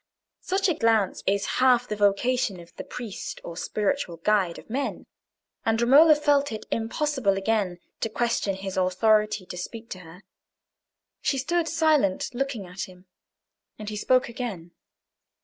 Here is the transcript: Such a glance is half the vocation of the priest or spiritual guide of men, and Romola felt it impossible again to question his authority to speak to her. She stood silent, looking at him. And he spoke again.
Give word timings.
Such 0.41 0.67
a 0.67 0.73
glance 0.73 1.21
is 1.27 1.45
half 1.61 1.87
the 1.87 1.95
vocation 1.95 2.59
of 2.59 2.75
the 2.75 2.83
priest 2.83 3.39
or 3.43 3.55
spiritual 3.55 4.17
guide 4.17 4.57
of 4.57 4.67
men, 4.67 5.05
and 5.63 5.79
Romola 5.79 6.15
felt 6.15 6.51
it 6.51 6.65
impossible 6.71 7.37
again 7.37 7.77
to 7.99 8.09
question 8.09 8.55
his 8.55 8.77
authority 8.77 9.45
to 9.45 9.57
speak 9.57 9.89
to 9.91 9.99
her. 9.99 10.23
She 11.21 11.37
stood 11.37 11.67
silent, 11.67 12.33
looking 12.33 12.65
at 12.65 12.89
him. 12.89 13.05
And 13.77 13.89
he 13.89 13.95
spoke 13.95 14.27
again. 14.27 14.71